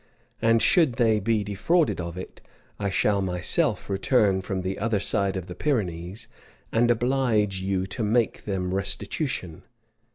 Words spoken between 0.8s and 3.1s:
they be defrauded of it, I